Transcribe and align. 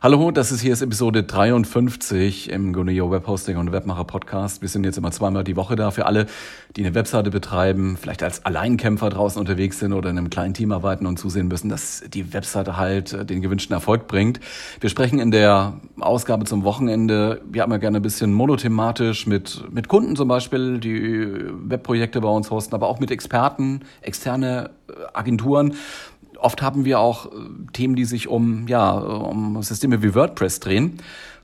Hallo, 0.00 0.30
das 0.30 0.52
ist 0.52 0.60
hier 0.60 0.72
ist 0.72 0.80
Episode 0.80 1.24
53 1.24 2.50
im 2.52 2.72
Guneo 2.72 3.10
Webhosting 3.10 3.56
und 3.56 3.72
Webmacher 3.72 4.04
Podcast. 4.04 4.62
Wir 4.62 4.68
sind 4.68 4.84
jetzt 4.84 4.96
immer 4.96 5.10
zweimal 5.10 5.42
die 5.42 5.56
Woche 5.56 5.74
da 5.74 5.90
für 5.90 6.06
alle, 6.06 6.26
die 6.76 6.86
eine 6.86 6.94
Webseite 6.94 7.32
betreiben, 7.32 7.96
vielleicht 8.00 8.22
als 8.22 8.44
Alleinkämpfer 8.44 9.10
draußen 9.10 9.40
unterwegs 9.40 9.80
sind 9.80 9.92
oder 9.92 10.08
in 10.08 10.16
einem 10.16 10.30
kleinen 10.30 10.54
Team 10.54 10.70
arbeiten 10.70 11.04
und 11.04 11.18
zusehen 11.18 11.48
müssen, 11.48 11.68
dass 11.68 12.04
die 12.06 12.32
Webseite 12.32 12.76
halt 12.76 13.12
äh, 13.12 13.24
den 13.24 13.42
gewünschten 13.42 13.74
Erfolg 13.74 14.06
bringt. 14.06 14.38
Wir 14.80 14.88
sprechen 14.88 15.18
in 15.18 15.32
der 15.32 15.80
Ausgabe 15.98 16.44
zum 16.44 16.62
Wochenende, 16.62 17.40
wir 17.50 17.62
haben 17.62 17.72
ja 17.72 17.78
gerne 17.78 17.96
ein 17.96 18.02
bisschen 18.02 18.32
monothematisch 18.32 19.26
mit, 19.26 19.64
mit 19.68 19.88
Kunden 19.88 20.14
zum 20.14 20.28
Beispiel, 20.28 20.78
die 20.78 21.26
Webprojekte 21.68 22.20
bei 22.20 22.28
uns 22.28 22.52
hosten, 22.52 22.72
aber 22.76 22.86
auch 22.86 23.00
mit 23.00 23.10
Experten, 23.10 23.80
externe 24.02 24.70
äh, 24.88 24.92
Agenturen 25.12 25.74
Oft 26.38 26.62
haben 26.62 26.84
wir 26.84 27.00
auch 27.00 27.26
äh, 27.26 27.30
Themen, 27.72 27.96
die 27.96 28.04
sich 28.04 28.28
um, 28.28 28.66
ja, 28.68 28.92
um 28.92 29.62
Systeme 29.62 30.02
wie 30.02 30.14
WordPress 30.14 30.60
drehen. 30.60 30.98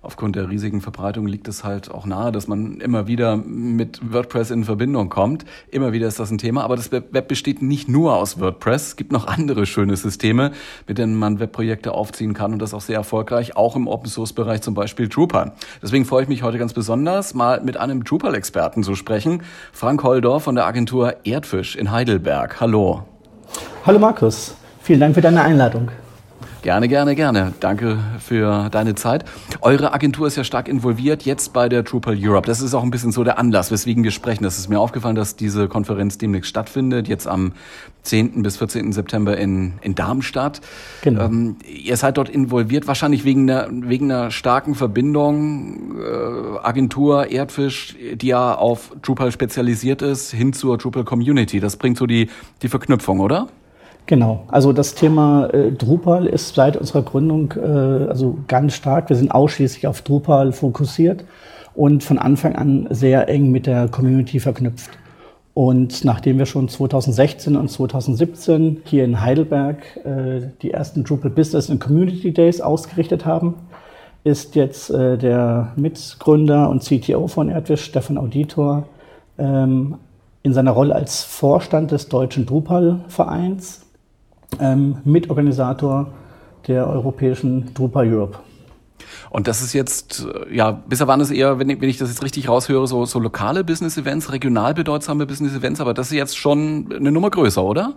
Aufgrund 0.05 0.37
der 0.37 0.51
riesigen 0.51 0.83
Verbreitung 0.83 1.27
liegt 1.27 1.48
es 1.48 1.65
halt 1.65 1.91
auch 1.91 2.05
nahe, 2.05 2.30
dass 2.30 2.47
man 2.47 2.79
immer 2.80 3.07
wieder 3.07 3.39
mit 3.39 4.12
WordPress 4.12 4.51
in 4.51 4.65
Verbindung 4.65 5.09
kommt. 5.09 5.47
Immer 5.70 5.95
wieder 5.95 6.07
ist 6.07 6.20
das 6.20 6.30
ein 6.30 6.37
Thema, 6.37 6.62
aber 6.62 6.77
das 6.77 6.93
Web 6.93 7.27
besteht 7.27 7.62
nicht 7.62 7.89
nur 7.89 8.15
aus 8.15 8.39
WordPress. 8.39 8.89
Es 8.89 8.97
gibt 8.97 9.12
noch 9.12 9.27
andere 9.27 9.65
schöne 9.65 9.97
Systeme, 9.97 10.53
mit 10.87 10.98
denen 10.98 11.15
man 11.15 11.41
Webprojekte 11.41 11.92
aufziehen 11.92 12.34
kann 12.34 12.53
und 12.53 12.59
das 12.59 12.75
auch 12.75 12.83
sehr 12.83 12.97
erfolgreich, 12.97 13.56
auch 13.56 13.77
im 13.77 13.89
Open 13.89 14.11
Source 14.11 14.34
Bereich, 14.34 14.61
zum 14.61 14.75
Beispiel 14.75 15.09
Drupal. 15.09 15.53
Deswegen 15.83 16.05
freue 16.05 16.25
ich 16.25 16.29
mich 16.29 16.42
heute 16.42 16.59
ganz 16.59 16.75
besonders, 16.75 17.33
mal 17.33 17.62
mit 17.62 17.79
einem 17.79 18.05
Drupal-Experten 18.05 18.83
zu 18.83 18.97
sprechen. 18.97 19.42
Frank 19.73 20.03
Holdorf 20.03 20.45
von 20.45 20.55
der 20.55 20.67
Agentur 20.67 21.15
Erdfisch 21.25 21.77
in 21.77 21.91
Heidelberg. 21.91 22.61
Hallo. 22.61 23.05
Hallo 23.86 23.98
Markus. 23.98 24.55
Vielen 24.84 25.00
Dank 25.00 25.14
für 25.14 25.22
deine 25.22 25.42
Einladung. 25.42 25.88
Gerne, 26.60 26.88
gerne, 26.88 27.14
gerne. 27.14 27.54
Danke 27.58 27.98
für 28.18 28.68
deine 28.70 28.94
Zeit. 28.94 29.24
Eure 29.62 29.94
Agentur 29.94 30.27
ist 30.27 30.36
ja 30.36 30.44
stark 30.44 30.68
involviert 30.68 31.22
jetzt 31.22 31.54
bei 31.54 31.70
der 31.70 31.84
Drupal 31.84 32.18
Europe. 32.20 32.46
Das 32.46 32.60
ist 32.60 32.74
auch 32.74 32.82
ein 32.82 32.90
bisschen 32.90 33.10
so 33.10 33.24
der 33.24 33.38
Anlass, 33.38 33.70
weswegen 33.70 34.05
wir 34.05 34.10
sprechen. 34.10 34.44
Das 34.44 34.58
ist 34.58 34.68
mir 34.68 34.78
aufgefallen, 34.78 35.16
dass 35.16 35.36
diese 35.36 35.68
Konferenz 35.68 36.18
demnächst 36.18 36.50
stattfindet, 36.50 37.08
jetzt 37.08 37.27
am 37.27 37.52
10. 38.02 38.42
bis 38.42 38.58
14. 38.58 38.92
September 38.92 39.38
in, 39.38 39.74
in 39.80 39.94
Darmstadt. 39.94 40.60
Genau. 41.00 41.24
Ähm, 41.24 41.56
ihr 41.66 41.96
seid 41.96 42.18
dort 42.18 42.28
involviert, 42.28 42.86
wahrscheinlich 42.86 43.24
wegen 43.24 43.48
einer, 43.50 43.68
wegen 43.70 44.12
einer 44.12 44.30
starken 44.30 44.74
Verbindung, 44.74 45.98
äh, 45.98 46.58
Agentur 46.62 47.30
Erdfisch, 47.30 47.96
die 48.16 48.27
ja 48.27 48.55
auf 48.55 48.92
Drupal 49.00 49.32
spezialisiert 49.32 50.02
ist, 50.02 50.30
hin 50.30 50.52
zur 50.52 50.77
Drupal 50.77 51.05
Community. 51.05 51.58
Das 51.58 51.78
bringt 51.78 51.96
so 51.96 52.06
die, 52.06 52.28
die 52.60 52.68
Verknüpfung, 52.68 53.20
oder? 53.20 53.48
Genau, 54.06 54.44
also 54.48 54.74
das 54.74 54.94
Thema 54.94 55.47
äh, 55.47 55.72
Drupal 55.72 56.27
ist 56.27 56.55
seit 56.55 56.77
unserer 56.77 57.02
Gründung 57.02 57.55
äh, 57.56 58.06
also 58.06 58.36
ganz 58.48 58.74
stark. 58.74 59.08
Wir 59.08 59.16
sind 59.16 59.30
ausschließlich 59.30 59.86
auf 59.86 60.02
Drupal 60.02 60.52
fokussiert 60.52 61.24
und 61.74 62.05
von 62.05 62.19
Anfang 62.19 62.55
an 62.55 62.86
sehr 62.91 63.28
eng 63.30 63.50
mit 63.50 63.66
der 63.66 63.88
Community 63.88 64.41
verknüpft. 64.41 64.91
Und 65.55 66.05
nachdem 66.05 66.38
wir 66.38 66.44
schon 66.44 66.69
2016 66.69 67.56
und 67.56 67.70
2017 67.70 68.83
hier 68.84 69.05
in 69.05 69.22
Heidelberg 69.22 69.78
äh, 70.05 70.48
die 70.61 70.72
ersten 70.72 71.05
Drupal 71.05 71.30
Business 71.30 71.70
and 71.70 71.80
Community 71.80 72.33
Days 72.33 72.61
ausgerichtet 72.61 73.24
haben, 73.24 73.55
ist 74.24 74.55
jetzt 74.55 74.91
äh, 74.91 75.16
der 75.16 75.72
Mitgründer 75.77 76.68
und 76.68 76.83
CTO 76.83 77.27
von 77.27 77.48
Erdwisch, 77.48 77.84
Stefan 77.84 78.18
Auditor, 78.18 78.86
ähm, 79.39 79.96
in 80.42 80.52
seiner 80.52 80.72
Rolle 80.72 80.94
als 80.94 81.24
Vorstand 81.24 81.91
des 81.91 82.08
Deutschen 82.08 82.44
Drupal-Vereins 82.44 83.84
ähm, 84.60 84.97
Mitorganisator 85.05 86.08
der 86.67 86.89
europäischen 86.89 87.73
Drupal 87.74 88.12
Europe. 88.12 88.39
Und 89.30 89.48
das 89.48 89.62
ist 89.62 89.73
jetzt, 89.73 90.27
äh, 90.48 90.55
ja, 90.55 90.70
bisher 90.70 91.08
waren 91.08 91.20
es 91.20 91.30
eher, 91.30 91.58
wenn 91.58 91.68
ich, 91.68 91.80
wenn 91.80 91.89
ich 91.89 91.98
das 91.98 92.08
jetzt 92.08 92.23
richtig 92.23 92.48
raushöre, 92.48 92.86
so, 92.86 93.05
so 93.05 93.18
lokale 93.18 93.64
Business-Events, 93.64 94.33
regional 94.33 94.74
bedeutsame 94.74 95.27
Business-Events, 95.27 95.80
aber 95.80 95.95
das 95.95 96.06
ist 96.06 96.12
jetzt 96.12 96.36
schon 96.36 96.89
eine 96.95 97.11
Nummer 97.11 97.30
größer, 97.30 97.62
oder? 97.62 97.95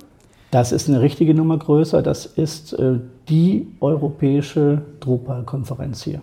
Das 0.51 0.71
ist 0.71 0.87
eine 0.87 1.01
richtige 1.01 1.33
Nummer 1.33 1.57
größer. 1.57 2.01
Das 2.01 2.25
ist 2.25 2.73
äh, 2.73 2.99
die 3.27 3.67
europäische 3.81 4.81
Drupal-Konferenz 5.01 6.03
hier. 6.03 6.21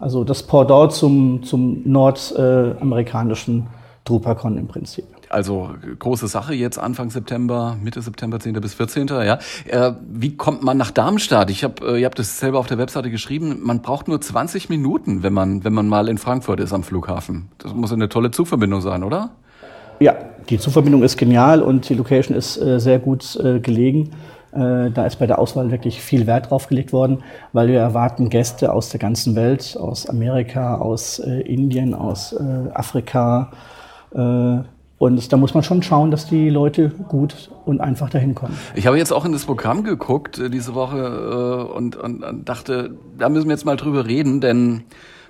Also 0.00 0.24
das 0.24 0.42
Pendant 0.42 0.92
zum, 0.92 1.42
zum 1.42 1.82
nordamerikanischen 1.84 3.66
DrupalCon 4.04 4.56
im 4.56 4.66
Prinzip. 4.68 5.04
Also 5.30 5.70
große 5.98 6.26
Sache 6.26 6.54
jetzt 6.54 6.78
Anfang 6.78 7.10
September, 7.10 7.76
Mitte 7.82 8.00
September, 8.00 8.40
10. 8.40 8.54
bis 8.54 8.74
14. 8.74 9.08
Ja. 9.08 9.38
Äh, 9.66 9.92
wie 10.08 10.36
kommt 10.36 10.62
man 10.62 10.76
nach 10.76 10.90
Darmstadt? 10.90 11.50
Ich 11.50 11.64
habe, 11.64 11.86
äh, 11.86 12.00
ihr 12.00 12.06
habt 12.06 12.18
das 12.18 12.38
selber 12.38 12.58
auf 12.58 12.66
der 12.66 12.78
Webseite 12.78 13.10
geschrieben. 13.10 13.60
Man 13.62 13.82
braucht 13.82 14.08
nur 14.08 14.20
20 14.20 14.68
Minuten, 14.68 15.22
wenn 15.22 15.32
man, 15.32 15.64
wenn 15.64 15.72
man 15.74 15.88
mal 15.88 16.08
in 16.08 16.18
Frankfurt 16.18 16.60
ist 16.60 16.72
am 16.72 16.82
Flughafen. 16.82 17.48
Das 17.58 17.74
muss 17.74 17.92
eine 17.92 18.08
tolle 18.08 18.30
Zugverbindung 18.30 18.80
sein, 18.80 19.04
oder? 19.04 19.30
Ja, 20.00 20.14
die 20.48 20.58
Zugverbindung 20.58 21.02
ist 21.02 21.16
genial 21.18 21.60
und 21.60 21.88
die 21.88 21.94
Location 21.94 22.36
ist 22.36 22.56
äh, 22.56 22.78
sehr 22.78 22.98
gut 22.98 23.36
äh, 23.36 23.58
gelegen. 23.58 24.10
Äh, 24.52 24.90
da 24.90 25.04
ist 25.04 25.16
bei 25.18 25.26
der 25.26 25.38
Auswahl 25.38 25.70
wirklich 25.70 26.00
viel 26.00 26.26
Wert 26.26 26.50
drauf 26.50 26.68
gelegt 26.68 26.92
worden, 26.92 27.22
weil 27.52 27.68
wir 27.68 27.80
erwarten 27.80 28.30
Gäste 28.30 28.72
aus 28.72 28.90
der 28.90 29.00
ganzen 29.00 29.34
Welt, 29.34 29.76
aus 29.78 30.08
Amerika, 30.08 30.76
aus 30.76 31.18
äh, 31.18 31.40
Indien, 31.40 31.94
aus 31.94 32.34
Afrika, 32.72 33.50
und 34.98 35.32
da 35.32 35.36
muss 35.36 35.54
man 35.54 35.62
schon 35.62 35.82
schauen, 35.82 36.10
dass 36.10 36.26
die 36.26 36.50
Leute 36.50 36.90
gut 37.08 37.50
und 37.64 37.80
einfach 37.80 38.10
dahin 38.10 38.34
kommen. 38.34 38.58
Ich 38.74 38.86
habe 38.86 38.98
jetzt 38.98 39.12
auch 39.12 39.24
in 39.24 39.32
das 39.32 39.44
Programm 39.44 39.84
geguckt 39.84 40.38
äh, 40.38 40.50
diese 40.50 40.74
Woche 40.74 41.68
äh, 41.70 41.72
und, 41.72 41.96
und, 41.96 42.24
und 42.24 42.48
dachte, 42.48 42.96
da 43.16 43.28
müssen 43.28 43.46
wir 43.46 43.54
jetzt 43.54 43.64
mal 43.64 43.76
drüber 43.76 44.06
reden, 44.06 44.40
denn 44.40 44.84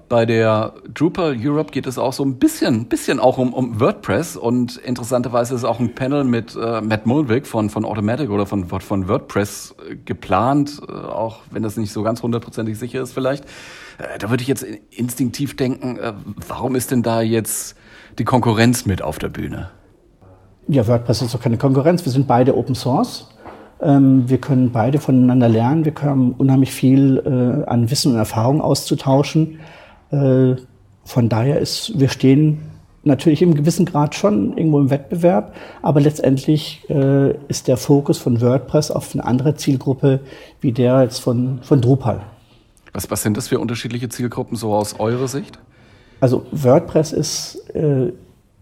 bei 0.08 0.24
der 0.24 0.72
Drupal 0.94 1.36
Europe 1.38 1.70
geht 1.70 1.86
es 1.86 1.98
auch 1.98 2.14
so 2.14 2.24
ein 2.24 2.38
bisschen, 2.38 2.86
bisschen 2.86 3.20
auch 3.20 3.36
um, 3.36 3.52
um 3.52 3.78
WordPress 3.78 4.38
und 4.38 4.78
interessanterweise 4.78 5.54
ist 5.54 5.64
auch 5.64 5.80
ein 5.80 5.94
Panel 5.94 6.24
mit 6.24 6.56
äh, 6.56 6.80
Matt 6.80 7.04
Mulvick 7.04 7.46
von, 7.46 7.68
von 7.68 7.84
Automatic 7.84 8.30
oder 8.30 8.46
von, 8.46 8.64
von 8.64 9.06
WordPress 9.06 9.74
äh, 9.86 9.96
geplant, 9.96 10.80
auch 10.88 11.40
wenn 11.50 11.62
das 11.62 11.76
nicht 11.76 11.92
so 11.92 12.02
ganz 12.02 12.22
hundertprozentig 12.22 12.78
sicher 12.78 13.02
ist 13.02 13.12
vielleicht. 13.12 13.44
Da 14.20 14.30
würde 14.30 14.42
ich 14.42 14.48
jetzt 14.48 14.62
instinktiv 14.62 15.56
denken, 15.56 15.98
warum 16.46 16.76
ist 16.76 16.92
denn 16.92 17.02
da 17.02 17.20
jetzt 17.20 17.76
die 18.18 18.24
Konkurrenz 18.24 18.86
mit 18.86 19.02
auf 19.02 19.18
der 19.18 19.28
Bühne? 19.28 19.70
Ja, 20.68 20.86
WordPress 20.86 21.22
ist 21.22 21.34
doch 21.34 21.40
keine 21.40 21.56
Konkurrenz. 21.56 22.04
Wir 22.04 22.12
sind 22.12 22.26
beide 22.26 22.56
Open 22.56 22.74
Source. 22.74 23.28
Ähm, 23.80 24.28
wir 24.28 24.38
können 24.38 24.70
beide 24.70 24.98
voneinander 24.98 25.48
lernen. 25.48 25.84
Wir 25.84 25.92
können 25.92 26.32
unheimlich 26.32 26.72
viel 26.72 27.18
äh, 27.24 27.68
an 27.68 27.90
Wissen 27.90 28.12
und 28.12 28.18
Erfahrung 28.18 28.60
austauschen. 28.60 29.60
Äh, 30.10 30.56
von 31.04 31.28
daher 31.28 31.58
ist, 31.58 31.98
wir 31.98 32.08
stehen 32.08 32.60
natürlich 33.04 33.42
im 33.42 33.54
gewissen 33.54 33.86
Grad 33.86 34.14
schon 34.14 34.56
irgendwo 34.56 34.78
im 34.78 34.90
Wettbewerb, 34.90 35.54
aber 35.82 36.00
letztendlich 36.00 36.84
äh, 36.90 37.34
ist 37.48 37.68
der 37.68 37.76
Fokus 37.76 38.18
von 38.18 38.40
WordPress 38.40 38.90
auf 38.90 39.14
eine 39.14 39.24
andere 39.24 39.54
Zielgruppe 39.54 40.20
wie 40.60 40.72
der 40.72 41.02
jetzt 41.02 41.18
von, 41.20 41.60
von 41.62 41.80
Drupal. 41.80 42.20
Was, 42.92 43.10
was 43.10 43.22
sind 43.22 43.36
das 43.36 43.48
für 43.48 43.58
unterschiedliche 43.58 44.08
Zielgruppen 44.08 44.56
so 44.56 44.74
aus 44.74 44.98
eurer 44.98 45.28
Sicht? 45.28 45.58
Also 46.20 46.46
WordPress 46.52 47.12
ist, 47.12 47.56
äh, 47.74 48.12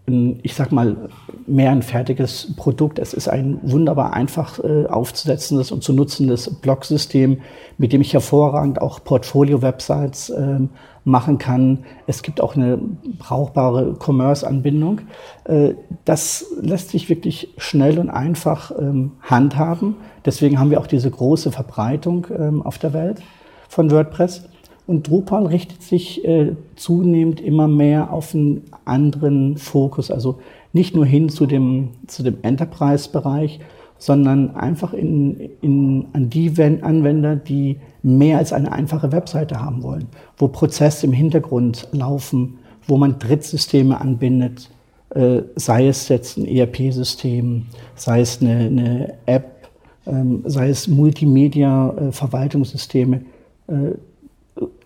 ein, 0.07 0.39
ich 0.41 0.53
sag 0.53 0.71
mal, 0.71 1.09
mehr 1.45 1.71
ein 1.71 1.81
fertiges 1.81 2.53
Produkt. 2.55 2.97
Es 2.99 3.13
ist 3.13 3.27
ein 3.27 3.59
wunderbar 3.61 4.13
einfach 4.13 4.63
äh, 4.63 4.85
aufzusetzendes 4.85 5.71
und 5.71 5.83
zu 5.83 5.93
nutzendes 5.93 6.61
Blog-System, 6.61 7.41
mit 7.77 7.93
dem 7.93 8.01
ich 8.01 8.13
hervorragend 8.13 8.81
auch 8.81 9.03
Portfolio-Websites 9.03 10.29
äh, 10.29 10.59
machen 11.03 11.37
kann. 11.37 11.85
Es 12.05 12.21
gibt 12.21 12.41
auch 12.41 12.55
eine 12.55 12.79
brauchbare 13.19 13.95
Commerce-Anbindung. 13.99 15.01
Äh, 15.45 15.73
das 16.05 16.45
lässt 16.61 16.89
sich 16.89 17.09
wirklich 17.09 17.53
schnell 17.57 17.99
und 17.99 18.09
einfach 18.09 18.71
ähm, 18.79 19.13
handhaben. 19.21 19.95
Deswegen 20.25 20.59
haben 20.59 20.69
wir 20.69 20.79
auch 20.79 20.87
diese 20.87 21.11
große 21.11 21.51
Verbreitung 21.51 22.27
ähm, 22.37 22.61
auf 22.61 22.77
der 22.77 22.93
Welt 22.93 23.21
von 23.67 23.91
WordPress. 23.91 24.43
Und 24.87 25.09
Drupal 25.09 25.45
richtet 25.45 25.83
sich 25.83 26.25
äh, 26.25 26.55
zunehmend 26.77 27.41
immer 27.41 27.67
mehr 27.67 28.13
auf 28.13 28.33
einen 28.33 28.63
anderen 28.85 29.57
Fokus, 29.57 30.09
also 30.09 30.39
nicht 30.71 30.95
nur 30.95 31.05
hin 31.05 31.27
zu 31.27 31.45
dem, 31.45 31.89
zu 32.07 32.23
dem 32.23 32.37
Enterprise-Bereich, 32.41 33.59
sondern 33.99 34.55
einfach 34.55 34.93
in, 34.93 35.49
in, 35.61 36.05
an 36.13 36.29
die 36.29 36.53
Anwender, 36.81 37.35
die 37.35 37.75
mehr 38.01 38.37
als 38.37 38.53
eine 38.53 38.71
einfache 38.71 39.11
Webseite 39.11 39.61
haben 39.61 39.83
wollen, 39.83 40.05
wo 40.37 40.47
Prozesse 40.47 41.05
im 41.05 41.11
Hintergrund 41.11 41.89
laufen, 41.91 42.59
wo 42.87 42.95
man 42.97 43.19
Drittsysteme 43.19 43.99
anbindet, 43.99 44.69
äh, 45.09 45.41
sei 45.55 45.87
es 45.87 46.09
jetzt 46.09 46.37
ein 46.37 46.45
ERP-System, 46.45 47.63
sei 47.95 48.21
es 48.21 48.39
eine, 48.41 48.57
eine 48.57 49.13
App, 49.25 49.69
ähm, 50.05 50.43
sei 50.45 50.69
es 50.69 50.87
Multimedia-Verwaltungssysteme. 50.87 53.21
Äh, 53.67 53.95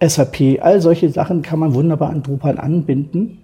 SAP, 0.01 0.59
all 0.61 0.81
solche 0.81 1.09
Sachen 1.09 1.41
kann 1.41 1.59
man 1.59 1.73
wunderbar 1.73 2.09
an 2.09 2.23
Drupal 2.23 2.59
anbinden. 2.59 3.39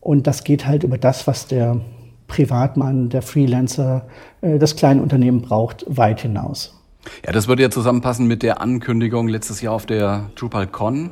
Und 0.00 0.26
das 0.26 0.44
geht 0.44 0.66
halt 0.66 0.84
über 0.84 0.98
das, 0.98 1.26
was 1.26 1.46
der 1.46 1.80
Privatmann, 2.26 3.08
der 3.08 3.22
Freelancer, 3.22 4.06
äh, 4.40 4.58
das 4.58 4.76
kleine 4.76 5.02
Unternehmen 5.02 5.42
braucht, 5.42 5.84
weit 5.88 6.20
hinaus. 6.20 6.78
Ja, 7.24 7.32
das 7.32 7.48
würde 7.48 7.62
ja 7.62 7.70
zusammenpassen 7.70 8.26
mit 8.26 8.42
der 8.42 8.60
Ankündigung 8.60 9.28
letztes 9.28 9.60
Jahr 9.60 9.74
auf 9.74 9.86
der 9.86 10.30
DrupalCon. 10.36 11.10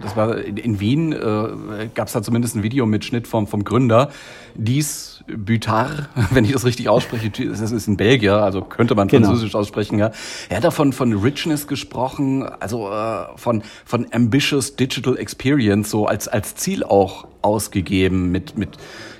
Das 0.00 0.16
war 0.16 0.38
in 0.38 0.80
Wien, 0.80 1.12
äh, 1.12 1.88
gab 1.94 2.08
es 2.08 2.14
da 2.14 2.22
zumindest 2.22 2.56
ein 2.56 2.62
Video 2.62 2.84
mit 2.84 3.04
Schnitt 3.04 3.28
vom, 3.28 3.46
vom 3.46 3.64
Gründer. 3.64 4.10
Dies 4.54 5.13
Butard, 5.26 6.08
wenn 6.30 6.44
ich 6.44 6.52
das 6.52 6.64
richtig 6.64 6.88
ausspreche, 6.88 7.30
das 7.30 7.72
ist 7.72 7.86
ein 7.86 7.96
Belgier, 7.96 8.34
also 8.36 8.60
könnte 8.60 8.94
man 8.94 9.08
genau. 9.08 9.28
Französisch 9.28 9.54
aussprechen. 9.54 9.98
Ja. 9.98 10.10
Er 10.48 10.58
hat 10.58 10.64
davon 10.64 10.92
von 10.92 11.12
Richness 11.12 11.66
gesprochen, 11.66 12.42
also 12.60 12.90
äh, 12.90 13.24
von 13.36 13.62
von 13.84 14.06
ambitious 14.12 14.76
digital 14.76 15.16
experience 15.16 15.90
so 15.90 16.06
als 16.06 16.28
als 16.28 16.54
Ziel 16.56 16.84
auch 16.84 17.26
ausgegeben 17.42 18.30
mit 18.30 18.58
mit 18.58 18.76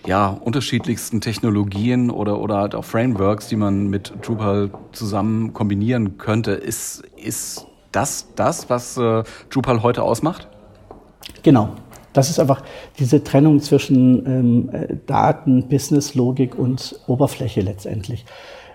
ja 0.07 0.29
unterschiedlichsten 0.29 1.21
Technologien 1.21 2.11
oder 2.11 2.39
oder 2.39 2.57
halt 2.57 2.75
auch 2.75 2.85
Frameworks, 2.85 3.49
die 3.49 3.57
man 3.57 3.89
mit 3.89 4.13
Drupal 4.23 4.71
zusammen 4.93 5.55
kombinieren 5.55 6.19
könnte. 6.19 6.53
Ist 6.53 7.03
ist 7.17 7.67
das 7.93 8.35
das, 8.35 8.69
was 8.69 8.97
äh, 8.99 9.23
Drupal 9.51 9.83
heute 9.83 10.03
ausmacht? 10.03 10.49
Genau. 11.43 11.75
Das 12.15 12.31
ist 12.31 12.39
einfach 12.41 12.63
diese 12.99 13.23
Trennung 13.23 13.61
zwischen 13.61 14.25
ähm, 14.27 14.71
äh, 14.73 14.97
Daten, 15.07 15.69
Business-Logik 15.69 16.59
und 16.59 16.99
Oberfläche 17.07 17.61
letztendlich. 17.61 18.25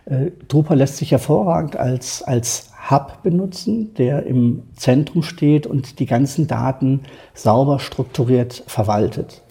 Äh, 0.05 0.31
Drupal 0.47 0.77
lässt 0.77 0.97
sich 0.97 1.11
hervorragend 1.11 1.77
als, 1.77 2.21
als 2.21 2.71
Hub 2.89 3.23
benutzen, 3.23 3.93
der 3.95 4.25
im 4.25 4.63
Zentrum 4.75 5.23
steht 5.23 5.67
und 5.67 5.99
die 5.99 6.05
ganzen 6.05 6.47
Daten 6.47 7.01
sauber 7.33 7.79
strukturiert 7.79 8.63
verwaltet. 8.67 9.41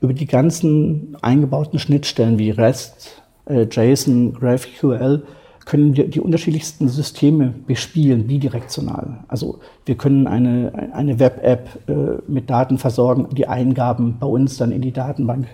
Über 0.00 0.14
die 0.14 0.26
ganzen 0.26 1.16
eingebauten 1.22 1.78
Schnittstellen 1.78 2.38
wie 2.38 2.50
REST, 2.50 3.22
äh, 3.46 3.66
JSON, 3.70 4.34
GraphQL 4.34 5.22
können 5.64 5.96
wir 5.96 6.08
die 6.08 6.20
unterschiedlichsten 6.20 6.88
Systeme 6.88 7.54
bespielen, 7.66 8.26
bidirektional. 8.26 9.24
Also 9.28 9.60
wir 9.86 9.94
können 9.94 10.26
eine, 10.26 10.90
eine 10.92 11.18
Web-App 11.18 11.68
äh, 11.88 11.92
mit 12.30 12.50
Daten 12.50 12.78
versorgen, 12.78 13.28
die 13.32 13.46
Eingaben 13.46 14.16
bei 14.18 14.26
uns 14.26 14.56
dann 14.56 14.72
in 14.72 14.82
die 14.82 14.92
Datenbank 14.92 15.46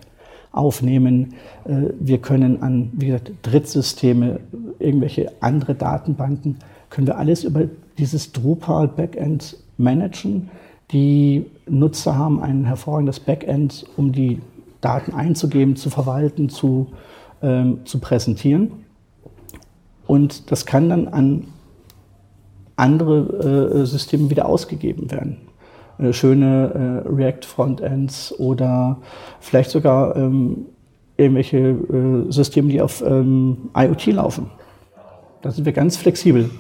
aufnehmen. 0.52 1.34
Äh, 1.64 1.92
wir 1.98 2.18
können 2.18 2.62
an, 2.62 2.90
wie 2.92 3.06
gesagt, 3.06 3.32
Drittsysteme, 3.42 4.40
irgendwelche 4.78 5.32
andere 5.40 5.74
Datenbanken, 5.74 6.58
können 6.88 7.06
wir 7.06 7.18
alles 7.18 7.44
über 7.44 7.62
dieses 7.98 8.32
Drupal 8.32 8.88
Backend 8.88 9.56
managen. 9.76 10.50
Die 10.90 11.46
Nutzer 11.68 12.16
haben 12.16 12.42
ein 12.42 12.64
hervorragendes 12.64 13.20
Backend, 13.20 13.86
um 13.96 14.10
die 14.10 14.40
Daten 14.80 15.12
einzugeben, 15.12 15.76
zu 15.76 15.88
verwalten, 15.88 16.48
zu, 16.48 16.88
ähm, 17.42 17.80
zu 17.84 18.00
präsentieren. 18.00 18.72
Und 20.10 20.50
das 20.50 20.66
kann 20.66 20.88
dann 20.88 21.06
an 21.06 21.46
andere 22.74 23.82
äh, 23.82 23.86
Systeme 23.86 24.28
wieder 24.28 24.46
ausgegeben 24.46 25.08
werden. 25.12 25.36
Äh, 26.00 26.12
schöne 26.12 27.04
äh, 27.06 27.08
React-Frontends 27.08 28.34
oder 28.40 28.98
vielleicht 29.38 29.70
sogar 29.70 30.16
ähm, 30.16 30.66
irgendwelche 31.16 31.58
äh, 31.58 32.32
Systeme, 32.32 32.70
die 32.70 32.82
auf 32.82 33.04
ähm, 33.06 33.70
IoT 33.72 34.06
laufen. 34.06 34.50
Da 35.42 35.52
sind 35.52 35.64
wir 35.64 35.72
ganz 35.72 35.96
flexibel. 35.96 36.50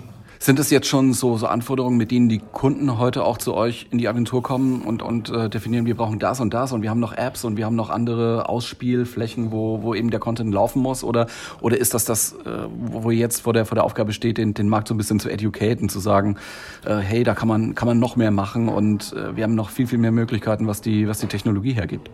Sind 0.42 0.58
es 0.58 0.70
jetzt 0.70 0.86
schon 0.86 1.12
so, 1.12 1.36
so 1.36 1.48
Anforderungen, 1.48 1.98
mit 1.98 2.10
denen 2.10 2.30
die 2.30 2.38
Kunden 2.38 2.98
heute 2.98 3.24
auch 3.24 3.36
zu 3.36 3.52
euch 3.52 3.88
in 3.90 3.98
die 3.98 4.08
Agentur 4.08 4.42
kommen 4.42 4.80
und, 4.80 5.02
und 5.02 5.28
äh, 5.28 5.50
definieren, 5.50 5.84
wir 5.84 5.94
brauchen 5.94 6.18
das 6.18 6.40
und 6.40 6.54
das 6.54 6.72
und 6.72 6.80
wir 6.80 6.88
haben 6.88 6.98
noch 6.98 7.12
Apps 7.12 7.44
und 7.44 7.58
wir 7.58 7.66
haben 7.66 7.76
noch 7.76 7.90
andere 7.90 8.48
Ausspielflächen, 8.48 9.52
wo, 9.52 9.82
wo 9.82 9.94
eben 9.94 10.10
der 10.10 10.18
Content 10.18 10.54
laufen 10.54 10.80
muss? 10.80 11.04
Oder, 11.04 11.26
oder 11.60 11.76
ist 11.76 11.92
das 11.92 12.06
das, 12.06 12.32
äh, 12.46 12.68
wo 12.74 13.10
jetzt 13.10 13.42
vor 13.42 13.52
der, 13.52 13.66
vor 13.66 13.74
der 13.74 13.84
Aufgabe 13.84 14.14
steht, 14.14 14.38
den, 14.38 14.54
den 14.54 14.70
Markt 14.70 14.88
so 14.88 14.94
ein 14.94 14.96
bisschen 14.96 15.20
zu 15.20 15.28
educaten, 15.28 15.90
zu 15.90 16.00
sagen, 16.00 16.38
äh, 16.86 16.96
hey, 16.96 17.22
da 17.22 17.34
kann 17.34 17.46
man, 17.46 17.74
kann 17.74 17.86
man 17.86 17.98
noch 17.98 18.16
mehr 18.16 18.30
machen 18.30 18.70
und 18.70 19.12
äh, 19.12 19.36
wir 19.36 19.44
haben 19.44 19.54
noch 19.54 19.68
viel, 19.68 19.86
viel 19.86 19.98
mehr 19.98 20.10
Möglichkeiten, 20.10 20.66
was 20.66 20.80
die, 20.80 21.06
was 21.06 21.18
die 21.18 21.26
Technologie 21.26 21.74
hergibt? 21.74 22.08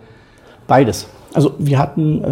Beides. 0.66 1.06
Also 1.32 1.52
wir 1.58 1.78
hatten 1.78 2.24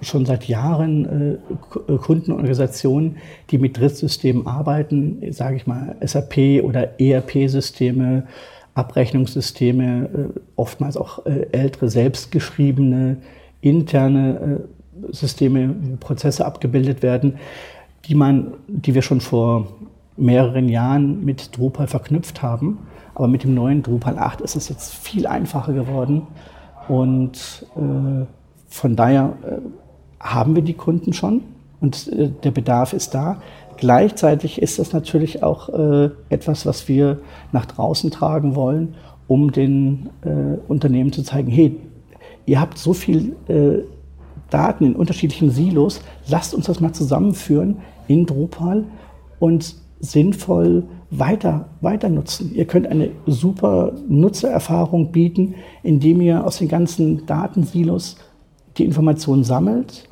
äh, 0.00 0.04
schon 0.04 0.24
seit 0.24 0.48
Jahren 0.48 1.38
äh, 1.86 1.96
Kundenorganisationen, 1.98 3.16
die 3.50 3.58
mit 3.58 3.78
Drittsystemen 3.78 4.46
arbeiten, 4.46 5.20
sage 5.32 5.56
ich 5.56 5.66
mal 5.66 5.96
SAP 6.00 6.62
oder 6.62 6.98
ERP-Systeme, 6.98 8.26
Abrechnungssysteme, 8.74 10.08
äh, 10.34 10.40
oftmals 10.56 10.96
auch 10.96 11.26
äh, 11.26 11.46
ältere 11.52 11.90
selbstgeschriebene 11.90 13.18
interne 13.60 14.60
äh, 15.10 15.12
Systeme, 15.12 15.74
Prozesse 16.00 16.46
abgebildet 16.46 17.02
werden, 17.02 17.38
die 18.06 18.14
man, 18.14 18.54
die 18.66 18.94
wir 18.94 19.02
schon 19.02 19.20
vor 19.20 19.68
mehreren 20.16 20.68
Jahren 20.68 21.24
mit 21.24 21.56
Drupal 21.56 21.86
verknüpft 21.86 22.40
haben. 22.42 22.78
Aber 23.14 23.28
mit 23.28 23.44
dem 23.44 23.54
neuen 23.54 23.82
Drupal 23.82 24.18
8 24.18 24.40
ist 24.40 24.56
es 24.56 24.68
jetzt 24.68 24.94
viel 24.94 25.26
einfacher 25.26 25.72
geworden 25.72 26.26
und 26.88 27.66
äh, 27.76 28.24
von 28.68 28.96
daher 28.96 29.34
äh, 29.44 29.58
haben 30.20 30.54
wir 30.54 30.62
die 30.62 30.74
Kunden 30.74 31.12
schon 31.12 31.42
und 31.80 32.08
äh, 32.08 32.30
der 32.42 32.50
Bedarf 32.50 32.92
ist 32.92 33.14
da. 33.14 33.40
Gleichzeitig 33.76 34.60
ist 34.60 34.78
das 34.78 34.92
natürlich 34.92 35.42
auch 35.42 35.68
äh, 35.68 36.10
etwas, 36.28 36.66
was 36.66 36.88
wir 36.88 37.20
nach 37.52 37.66
draußen 37.66 38.10
tragen 38.10 38.56
wollen, 38.56 38.94
um 39.28 39.52
den 39.52 40.08
Unternehmen 40.68 41.12
zu 41.12 41.22
zeigen, 41.22 41.50
hey, 41.50 41.76
ihr 42.46 42.58
habt 42.58 42.78
so 42.78 42.94
viel 42.94 43.36
Daten 44.48 44.86
in 44.86 44.96
unterschiedlichen 44.96 45.50
Silos, 45.50 46.00
lasst 46.28 46.54
uns 46.54 46.64
das 46.64 46.80
mal 46.80 46.94
zusammenführen 46.94 47.76
in 48.06 48.24
Drupal 48.24 48.84
und 49.38 49.76
sinnvoll 50.00 50.84
weiter, 51.10 51.68
weiter 51.80 52.08
nutzen. 52.08 52.52
Ihr 52.54 52.66
könnt 52.66 52.86
eine 52.86 53.10
super 53.26 53.92
Nutzererfahrung 54.08 55.10
bieten, 55.12 55.54
indem 55.82 56.20
ihr 56.20 56.44
aus 56.44 56.58
den 56.58 56.68
ganzen 56.68 57.26
Datensilos 57.26 58.16
die 58.76 58.84
Informationen 58.84 59.44
sammelt, 59.44 60.08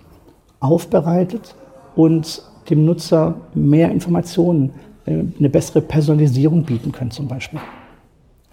aufbereitet 0.61 1.55
und 1.95 2.43
dem 2.71 2.85
Nutzer 2.85 3.35
mehr 3.55 3.91
Informationen, 3.91 4.73
äh, 5.07 5.23
eine 5.39 5.49
bessere 5.49 5.81
Personalisierung 5.81 6.65
bieten 6.65 6.93
könnt 6.93 7.13
zum 7.13 7.29
Beispiel. 7.29 7.61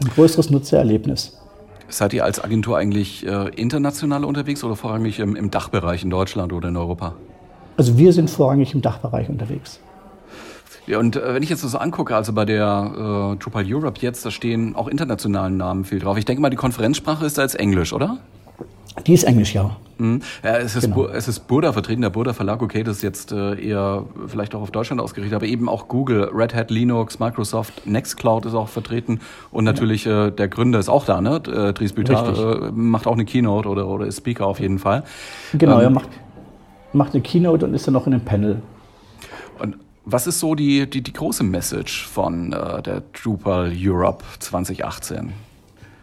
Ein 0.02 0.10
größeres 0.10 0.50
Nutzererlebnis. 0.50 1.40
Seid 1.88 2.14
ihr 2.14 2.24
als 2.24 2.44
Agentur 2.44 2.78
eigentlich 2.78 3.26
äh, 3.26 3.50
international 3.56 4.26
unterwegs 4.26 4.64
oder 4.64 4.76
vorrangig 4.76 5.20
im, 5.20 5.36
im 5.36 5.52
Dachbereich 5.52 6.04
in 6.04 6.10
Deutschland 6.10 6.54
oder 6.54 6.70
in 6.70 6.78
Europa? 6.78 7.16
Also 7.78 7.98
wir 7.98 8.14
sind 8.14 8.30
vorrangig 8.30 8.74
im 8.74 8.82
Dachbereich 8.82 9.30
unterwegs. 9.30 9.80
Ja, 10.86 11.00
und 11.00 11.16
äh, 11.16 11.34
wenn 11.34 11.44
ich 11.44 11.50
jetzt 11.50 11.64
das 11.64 11.72
so 11.72 11.78
angucke, 11.78 12.16
also 12.16 12.34
bei 12.34 12.46
der 12.46 13.36
äh, 13.36 13.42
Drupal 13.42 13.66
Europe 13.68 14.00
jetzt, 14.02 14.26
da 14.26 14.32
stehen 14.32 14.76
auch 14.76 14.88
internationalen 14.88 15.58
Namen 15.58 15.86
viel 15.86 16.00
drauf. 16.00 16.18
Ich 16.18 16.26
denke 16.26 16.42
mal, 16.42 16.50
die 16.50 16.58
Konferenzsprache 16.58 17.26
ist 17.26 17.38
da 17.38 17.44
jetzt 17.44 17.56
Englisch, 17.56 17.94
oder? 17.94 18.20
Die 19.08 19.14
ist 19.14 19.24
Englisch, 19.24 19.56
ja. 19.56 19.76
Mhm. 19.98 20.22
ja 20.44 20.58
es, 20.58 20.76
ist 20.76 20.84
genau. 20.84 21.08
es 21.08 21.28
ist 21.28 21.48
Burda 21.48 21.74
vertreten, 21.74 22.02
der 22.02 22.10
Burda 22.10 22.34
Verlag, 22.34 22.62
okay, 22.62 22.84
das 22.84 22.98
ist 22.98 23.02
jetzt 23.02 23.32
äh, 23.32 23.60
eher 23.60 24.06
vielleicht 24.28 24.54
auch 24.54 24.62
auf 24.62 24.72
Deutschland 24.72 25.02
ausgerichtet, 25.02 25.36
aber 25.36 25.46
eben 25.46 25.68
auch 25.68 25.88
Google, 25.88 26.30
Red 26.34 26.54
Hat, 26.54 26.70
Linux, 26.70 27.20
Microsoft, 27.20 27.88
Nextcloud 27.88 28.46
ist 28.46 28.54
auch 28.54 28.70
vertreten 28.70 29.20
und 29.52 29.64
natürlich 29.64 30.06
ja. 30.06 30.28
äh, 30.28 30.32
der 30.32 30.48
Gründer 30.48 30.80
ist 30.80 30.90
auch 30.90 31.06
da, 31.06 31.22
ne? 31.22 31.42
Äh, 31.48 31.74
Dries 31.74 31.94
Büter 31.94 32.68
äh, 32.68 32.72
macht 32.72 33.08
auch 33.08 33.14
eine 33.14 33.26
Keynote 33.26 33.68
oder, 33.68 33.88
oder 33.88 34.06
ist 34.06 34.18
Speaker 34.18 34.46
auf 34.46 34.60
jeden 34.60 34.78
Fall. 34.78 35.04
Genau, 35.54 35.78
ähm, 35.78 35.84
er 35.84 35.90
macht, 35.90 36.10
macht 36.94 37.14
eine 37.14 37.24
Keynote 37.24 37.66
und 37.66 37.74
ist 37.74 37.88
dann 37.88 37.94
noch 37.94 38.06
in 38.06 38.14
einem 38.14 38.26
Panel. 38.26 38.62
Was 40.06 40.28
ist 40.28 40.40
so 40.40 40.54
die, 40.54 40.90
die, 40.90 41.02
die 41.02 41.14
große 41.14 41.44
Message 41.44 42.06
von 42.08 42.52
äh, 42.52 42.82
der 42.82 43.04
Drupal 43.14 43.74
Europe 43.76 44.24
2018? 44.40 45.32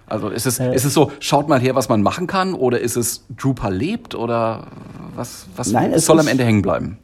Also 0.07 0.29
ist 0.29 0.47
es, 0.47 0.59
äh, 0.59 0.75
ist 0.75 0.85
es 0.85 0.95
so, 0.95 1.13
schaut 1.21 1.49
mal 1.49 1.61
her, 1.61 1.75
was 1.75 1.89
man 1.89 2.03
machen 2.03 2.27
kann, 2.27 2.55
oder 2.55 2.81
ist 2.81 2.97
es 2.97 3.25
Drupal 3.37 3.75
lebt, 3.75 4.15
oder 4.15 4.67
was, 5.15 5.47
was 5.55 5.71
nein, 5.71 5.97
soll 5.99 6.17
ist, 6.17 6.23
am 6.23 6.29
Ende 6.29 6.45
hängen 6.45 6.63
bleiben? 6.63 6.99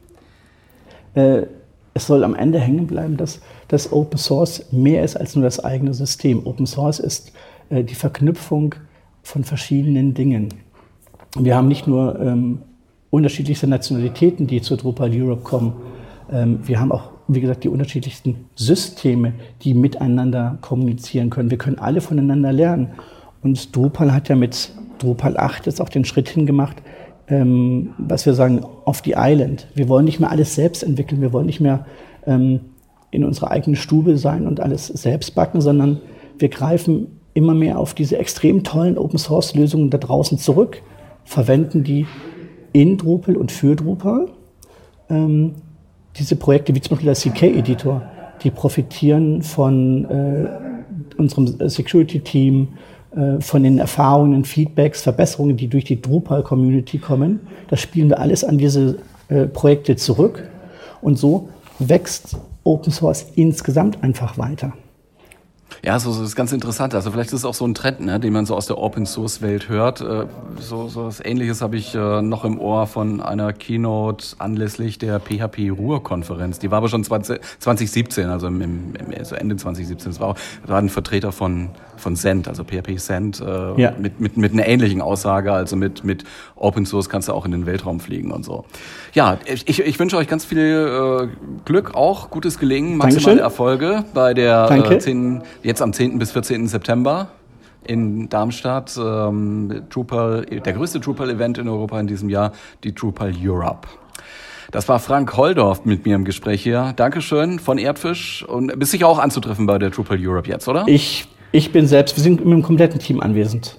Äh, 1.15 1.43
es 1.95 2.07
soll 2.07 2.25
am 2.25 2.35
Ende 2.35 2.59
hängen 2.59 2.87
bleiben, 2.87 3.17
dass, 3.17 3.41
dass 3.69 3.93
Open 3.93 4.19
Source 4.19 4.65
mehr 4.73 5.05
ist 5.05 5.17
als 5.17 5.35
nur 5.35 5.45
das 5.45 5.65
eigene 5.65 5.95
System. 5.95 6.47
Open 6.47 6.67
Source 6.67 6.99
ist 6.99 7.33
äh, 7.71 7.85
die 7.85 7.95
Verknüpfung 7.95 8.75
von 9.23 9.45
verschiedenen 9.45 10.15
Dingen. 10.15 10.49
Wir 11.39 11.57
haben 11.57 11.69
nicht 11.69 11.87
nur 11.87 12.19
ähm, 12.21 12.63
unterschiedlichste 13.11 13.67
Nationalitäten, 13.67 14.47
die 14.47 14.61
zu 14.61 14.77
Drupal 14.77 15.11
Europe 15.13 15.43
kommen, 15.43 15.75
wir 16.29 16.81
haben 16.81 16.91
auch, 16.91 17.11
wie 17.29 17.41
gesagt, 17.41 17.63
die 17.63 17.69
unterschiedlichsten 17.69 18.47
Systeme, 18.57 19.35
die 19.63 19.75
miteinander 19.75 20.59
kommunizieren 20.61 21.31
können. 21.31 21.51
Wir 21.51 21.59
können 21.59 21.79
alle 21.79 22.01
voneinander 22.01 22.53
lernen. 22.53 22.95
Und 23.43 23.77
Drupal 23.77 24.13
hat 24.13 24.29
ja 24.29 24.35
mit 24.35 24.73
Drupal 24.99 25.37
8 25.37 25.67
jetzt 25.67 25.81
auch 25.81 25.89
den 25.89 26.05
Schritt 26.05 26.29
hingemacht, 26.29 26.77
ähm, 27.29 27.95
was 27.99 28.27
wir 28.27 28.35
sagen, 28.35 28.65
off 28.85 29.03
the 29.05 29.15
island. 29.17 29.69
Wir 29.75 29.89
wollen 29.89 30.05
nicht 30.05 30.21
mehr 30.21 30.31
alles 30.31 30.55
selbst 30.55 30.83
entwickeln, 30.83 31.21
wir 31.21 31.33
wollen 31.33 31.47
nicht 31.47 31.61
mehr 31.61 31.87
ähm, 32.27 32.61
in 33.11 33.25
unserer 33.25 33.51
eigenen 33.51 33.77
Stube 33.77 34.19
sein 34.19 34.47
und 34.47 34.61
alles 34.61 34.89
selbst 34.89 35.35
backen, 35.35 35.61
sondern 35.61 36.01
wir 36.39 36.49
greifen 36.49 37.19
immer 37.35 37.55
mehr 37.55 37.79
auf 37.79 37.95
diese 37.95 38.19
extrem 38.19 38.65
tollen 38.65 38.99
Open 38.99 39.19
Source 39.19 39.55
Lösungen 39.55 39.91
da 39.91 39.99
draußen 39.99 40.39
zurück, 40.39 40.83
verwenden 41.25 41.85
die 41.85 42.07
in 42.73 42.97
Drupal 42.97 43.37
und 43.37 43.53
für 43.53 43.77
Drupal. 43.77 44.29
Ähm, 45.09 45.55
diese 46.19 46.37
Projekte, 46.37 46.75
wie 46.75 46.81
zum 46.81 46.97
Beispiel 46.97 47.15
der 47.15 47.33
CK-Editor, 47.33 48.03
die 48.43 48.51
profitieren 48.51 49.43
von 49.43 50.05
äh, 50.05 50.49
unserem 51.17 51.69
Security-Team, 51.69 52.69
äh, 53.17 53.41
von 53.41 53.63
den 53.63 53.79
Erfahrungen, 53.79 54.45
Feedbacks, 54.45 55.03
Verbesserungen, 55.03 55.57
die 55.57 55.69
durch 55.69 55.85
die 55.85 56.01
Drupal-Community 56.01 56.99
kommen. 56.99 57.41
Das 57.69 57.81
spielen 57.81 58.11
wir 58.11 58.21
alles 58.21 58.45
an 58.45 58.59
diese 58.59 58.99
äh, 59.29 59.47
Projekte 59.47 59.97
zurück. 59.97 60.49
Und 61.01 61.19
so 61.19 61.49
wächst 61.79 62.37
Open 62.65 62.93
Source 62.93 63.27
insgesamt 63.35 64.03
einfach 64.03 64.39
weiter. 64.39 64.73
Ja, 65.85 65.99
so, 65.99 66.13
so 66.13 66.23
ist 66.23 66.37
ganz 66.37 66.53
interessant. 66.53 66.95
Also 66.95 67.11
vielleicht 67.11 67.31
ist 67.31 67.41
es 67.41 67.45
auch 67.45 67.55
so 67.55 67.67
ein 67.67 67.75
Trend, 67.75 68.01
ne, 68.01 68.19
den 68.19 68.33
man 68.33 68.47
so 68.47 68.57
aus 68.57 68.67
der 68.67 68.79
Open 68.79 69.07
Source 69.07 69.43
Welt 69.43 69.69
hört. 69.69 70.01
Äh, 70.01 70.27
so, 70.61 70.89
so 70.89 71.07
was 71.07 71.25
Ähnliches 71.25 71.63
habe 71.63 71.77
ich 71.77 71.95
äh, 71.95 72.23
noch 72.23 72.45
im 72.45 72.59
Ohr 72.59 72.87
von 72.87 73.21
einer 73.21 73.53
Keynote 73.53 74.37
anlässlich 74.39 74.99
der 74.99 75.21
PHP 75.21 75.71
Ruhr 75.71 76.03
Konferenz. 76.03 76.59
Die 76.59 76.71
war 76.71 76.79
aber 76.79 76.89
schon 76.89 77.05
20, 77.05 77.41
2017, 77.59 78.29
also 78.29 78.47
im, 78.47 78.61
im, 78.61 78.95
also 79.17 79.35
Ende 79.35 79.57
2017. 79.57 80.13
Das 80.13 80.21
war, 80.21 80.35
da 80.65 80.73
war 80.73 80.79
ein 80.79 80.89
Vertreter 80.89 81.33
von 81.33 81.71
von 82.01 82.17
Cent, 82.17 82.49
also 82.49 82.65
PHP 82.65 82.99
Cent, 82.99 83.41
äh, 83.41 83.81
ja. 83.81 83.93
mit, 83.99 84.21
mit, 84.21 84.37
mit 84.37 84.53
einer 84.53 84.67
ähnlichen 84.67 85.01
Aussage, 85.01 85.53
also 85.53 85.77
mit, 85.77 86.05
mit 86.05 86.25
Open 86.55 86.87
Source 86.87 87.09
kannst 87.09 87.29
du 87.29 87.33
auch 87.33 87.45
in 87.45 87.53
den 87.53 87.67
Weltraum 87.67 88.01
fliegen 88.01 88.31
und 88.31 88.45
so. 88.45 88.65
Ja, 89.13 89.39
ich, 89.47 89.81
ich 89.81 89.99
wünsche 89.99 90.17
euch 90.17 90.29
ganz 90.29 90.45
viel 90.45 90.59
äh, 90.59 91.29
Glück, 91.65 91.95
auch 91.95 92.31
gutes 92.31 92.59
Gelingen, 92.59 92.97
maximale 92.97 93.39
Dankeschön. 93.39 93.39
Erfolge 93.39 94.05
bei 94.15 94.35
der 94.35 94.71
äh, 94.71 94.99
10, 94.99 95.43
jetzt 95.63 95.83
am 95.83 95.93
10. 95.93 96.19
bis 96.19 96.33
14. 96.33 96.67
September 96.69 97.29
in 97.87 98.29
Darmstadt. 98.29 98.97
Ähm, 98.99 99.85
Drupal, 99.89 100.47
der 100.47 100.73
größte 100.73 101.01
Drupal-Event 101.01 101.59
in 101.59 101.69
Europa 101.69 101.99
in 102.01 102.07
diesem 102.07 102.29
Jahr, 102.29 102.53
die 102.85 102.95
Drupal 102.95 103.33
Europe. 103.43 103.89
Das 104.73 104.89
war 104.89 104.99
Frank 104.99 105.37
Holdorf 105.37 105.85
mit 105.85 106.05
mir 106.05 106.17
im 106.17 106.25
Gespräch 106.25 106.63
hier. 106.63 106.93
Dankeschön 106.97 107.59
von 107.61 107.79
Erdfisch 107.79 108.45
und 108.45 108.77
bist 108.79 108.91
sicher 108.91 109.07
auch 109.07 109.19
anzutreffen 109.19 109.67
bei 109.67 109.79
der 109.79 109.91
Drupal 109.91 110.19
Europe 110.21 110.49
jetzt, 110.49 110.67
oder? 110.67 110.85
Ich, 110.87 111.29
ich 111.53 111.73
bin 111.73 111.87
selbst, 111.87 112.17
wir 112.17 112.23
sind 112.23 112.45
mit 112.45 112.53
dem 112.53 112.63
kompletten 112.63 113.01
Team 113.01 113.21
anwesend 113.21 113.79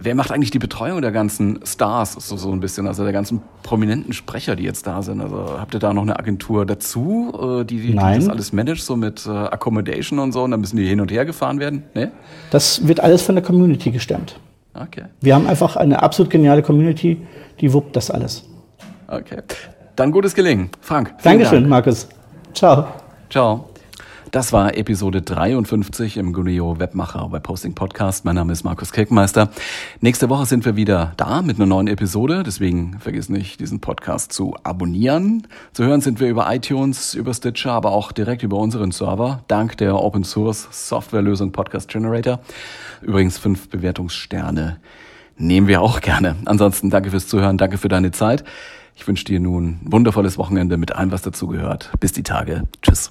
wer 0.00 0.14
macht 0.14 0.30
eigentlich 0.30 0.50
die 0.50 0.58
Betreuung 0.58 1.02
der 1.02 1.12
ganzen 1.12 1.60
Stars, 1.64 2.12
so, 2.14 2.36
so 2.36 2.52
ein 2.52 2.60
bisschen, 2.60 2.86
also 2.86 3.04
der 3.04 3.12
ganzen 3.12 3.42
prominenten 3.62 4.12
Sprecher, 4.12 4.56
die 4.56 4.64
jetzt 4.64 4.86
da 4.86 5.02
sind? 5.02 5.20
Also 5.20 5.58
habt 5.58 5.74
ihr 5.74 5.80
da 5.80 5.92
noch 5.92 6.02
eine 6.02 6.18
Agentur 6.18 6.66
dazu, 6.66 7.60
äh, 7.60 7.64
die, 7.64 7.80
die, 7.80 7.92
die 7.92 7.96
das 7.96 8.28
alles 8.28 8.52
managt, 8.52 8.82
so 8.82 8.96
mit 8.96 9.26
äh, 9.26 9.30
Accommodation 9.30 10.18
und 10.18 10.32
so, 10.32 10.42
und 10.42 10.52
dann 10.52 10.60
müssen 10.60 10.76
die 10.76 10.86
hin 10.86 11.00
und 11.00 11.10
her 11.10 11.24
gefahren 11.24 11.58
werden? 11.58 11.84
Nee? 11.94 12.08
Das 12.50 12.86
wird 12.86 13.00
alles 13.00 13.22
von 13.22 13.34
der 13.34 13.44
Community 13.44 13.90
gestemmt. 13.90 14.38
Okay. 14.74 15.04
Wir 15.20 15.34
haben 15.34 15.46
einfach 15.46 15.76
eine 15.76 16.02
absolut 16.02 16.30
geniale 16.30 16.62
Community, 16.62 17.20
die 17.60 17.72
wuppt 17.72 17.96
das 17.96 18.10
alles. 18.10 18.44
Okay. 19.08 19.42
Dann 19.96 20.10
gutes 20.10 20.34
Gelingen. 20.34 20.70
Frank. 20.80 21.14
Dankeschön, 21.22 21.64
Dank. 21.64 21.68
Markus. 21.68 22.08
Ciao. 22.54 22.86
Ciao. 23.28 23.71
Das 24.30 24.52
war 24.52 24.76
Episode 24.76 25.20
53 25.20 26.16
im 26.16 26.32
Guneo 26.32 26.78
Webmacher 26.78 27.32
Webhosting 27.32 27.74
Podcast. 27.74 28.24
Mein 28.24 28.36
Name 28.36 28.52
ist 28.52 28.64
Markus 28.64 28.92
Kirkmeister. 28.92 29.50
Nächste 30.00 30.30
Woche 30.30 30.46
sind 30.46 30.64
wir 30.64 30.76
wieder 30.76 31.12
da 31.16 31.42
mit 31.42 31.56
einer 31.56 31.66
neuen 31.66 31.88
Episode. 31.88 32.42
Deswegen 32.42 32.98
vergiss 33.00 33.28
nicht, 33.28 33.60
diesen 33.60 33.80
Podcast 33.80 34.32
zu 34.32 34.56
abonnieren. 34.62 35.46
Zu 35.72 35.84
hören 35.84 36.00
sind 36.00 36.20
wir 36.20 36.28
über 36.28 36.52
iTunes, 36.54 37.14
über 37.14 37.34
Stitcher, 37.34 37.72
aber 37.72 37.90
auch 37.90 38.12
direkt 38.12 38.42
über 38.42 38.56
unseren 38.56 38.92
Server, 38.92 39.42
dank 39.48 39.76
der 39.76 39.96
Open 39.96 40.24
Source 40.24 40.68
Softwarelösung 40.70 41.52
Podcast 41.52 41.88
Generator. 41.88 42.40
Übrigens 43.02 43.36
fünf 43.38 43.68
Bewertungssterne 43.68 44.78
nehmen 45.36 45.66
wir 45.66 45.82
auch 45.82 46.00
gerne. 46.00 46.36
Ansonsten 46.44 46.90
danke 46.90 47.10
fürs 47.10 47.26
Zuhören, 47.26 47.58
danke 47.58 47.76
für 47.76 47.88
deine 47.88 48.12
Zeit. 48.12 48.44
Ich 48.94 49.06
wünsche 49.06 49.24
dir 49.24 49.40
nun 49.40 49.80
ein 49.82 49.92
wundervolles 49.92 50.38
Wochenende 50.38 50.76
mit 50.76 50.94
allem, 50.94 51.10
was 51.10 51.22
dazugehört. 51.22 51.90
Bis 52.00 52.12
die 52.12 52.22
Tage. 52.22 52.64
Tschüss. 52.82 53.10